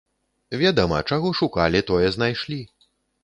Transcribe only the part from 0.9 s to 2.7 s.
чаго шукалі, тое знайшлі.